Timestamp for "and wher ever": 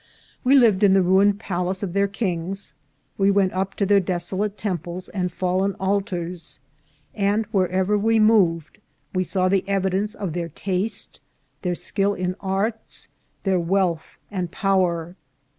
7.13-7.99